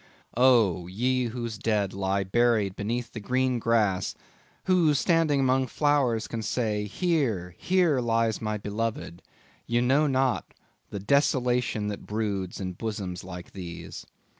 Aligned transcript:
Oh! 0.35 0.87
ye 0.87 1.25
whose 1.25 1.59
dead 1.59 1.93
lie 1.93 2.23
buried 2.23 2.75
beneath 2.75 3.13
the 3.13 3.19
green 3.19 3.59
grass; 3.59 4.15
who 4.63 4.95
standing 4.95 5.39
among 5.39 5.67
flowers 5.67 6.27
can 6.27 6.41
say—here, 6.41 7.53
here 7.59 7.99
lies 7.99 8.41
my 8.41 8.57
beloved; 8.57 9.21
ye 9.67 9.79
know 9.79 10.07
not 10.07 10.55
the 10.89 10.99
desolation 10.99 11.87
that 11.89 12.07
broods 12.07 12.59
in 12.59 12.73
bosoms 12.73 13.23
like 13.23 13.51
these. 13.51 14.07